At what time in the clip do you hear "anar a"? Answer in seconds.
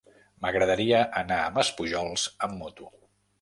1.21-1.51